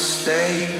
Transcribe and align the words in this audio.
stay. 0.00 0.79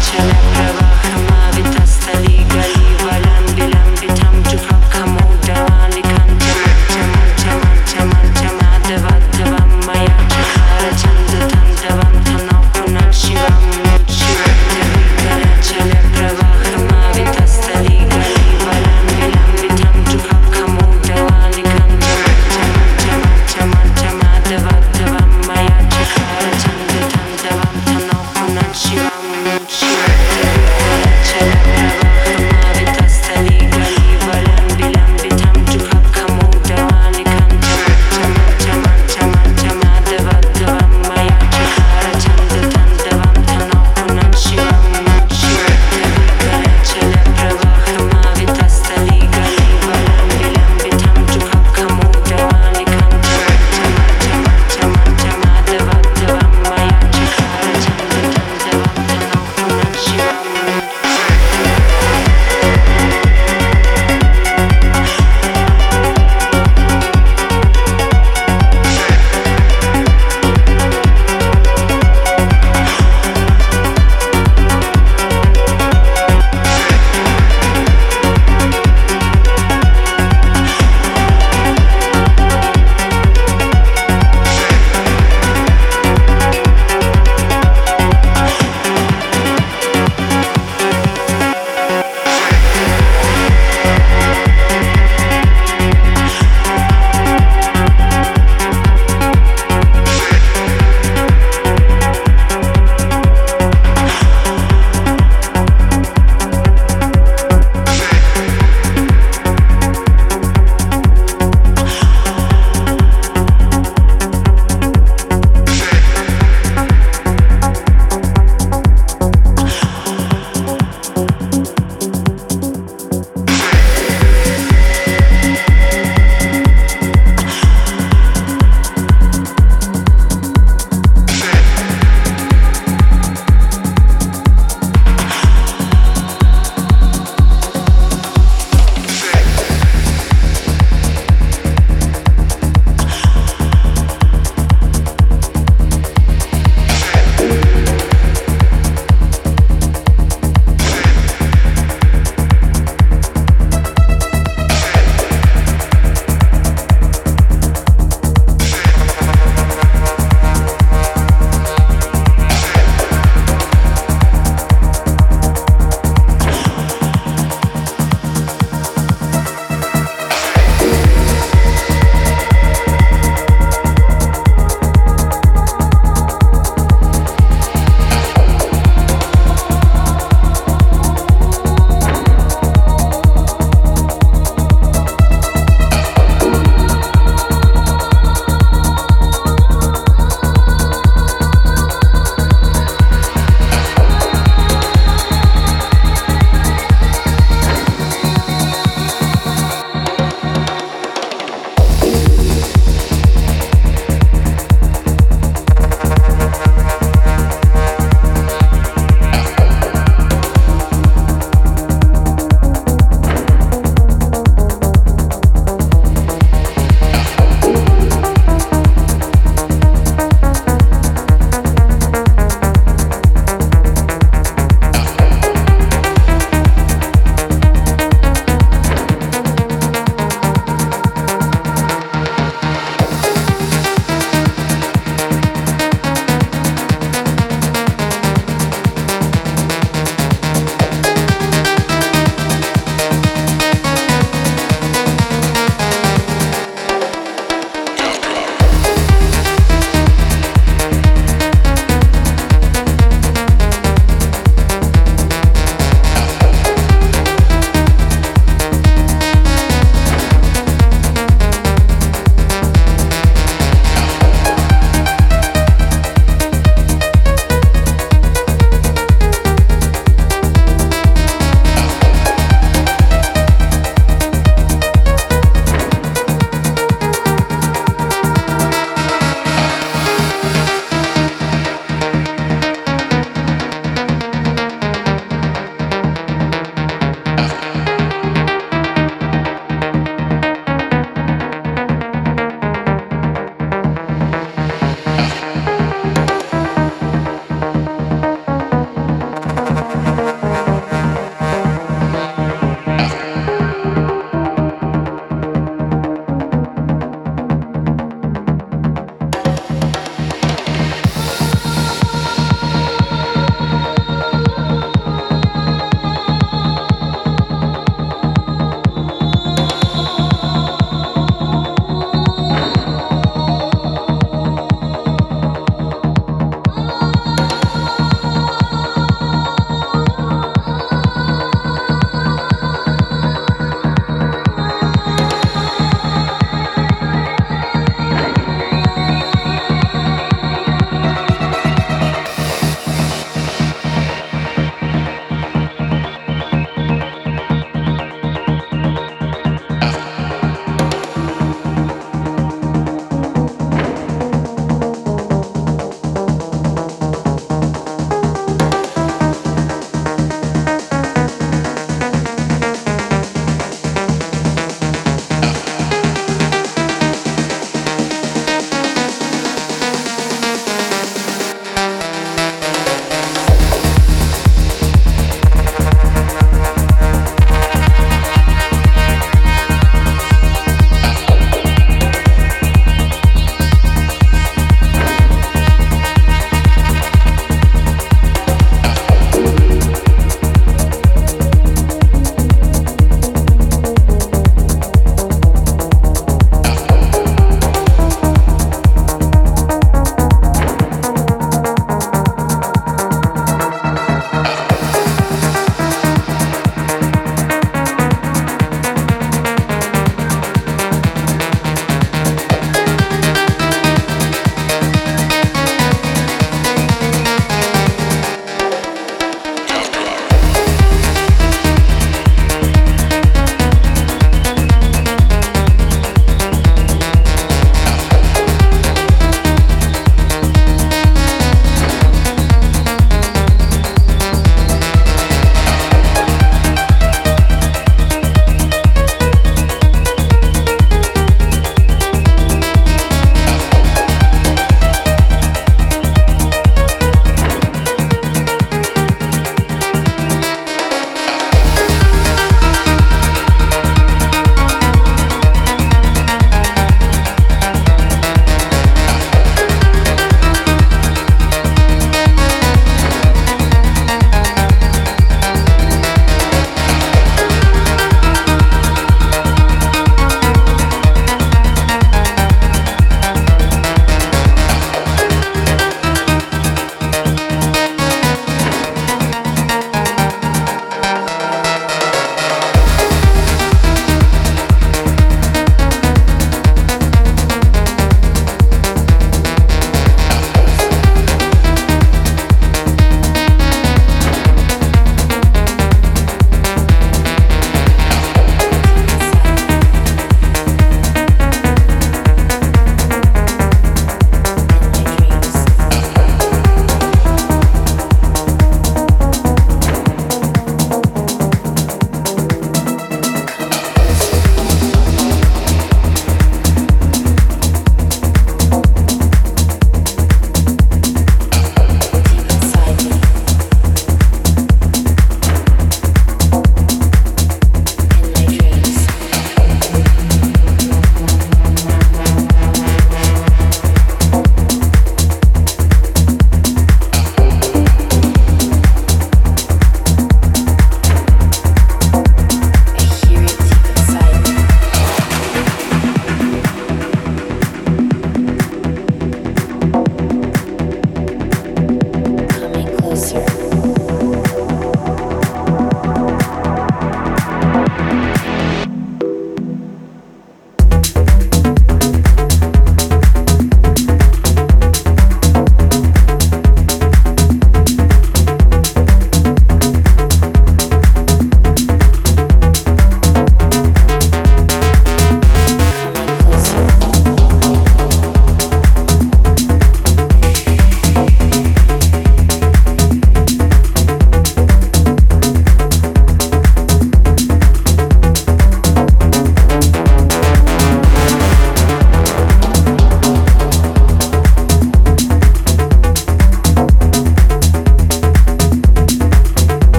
Чела 0.00 0.36
правахам, 0.54 1.26
а 1.30 1.50
витастали 1.56 2.37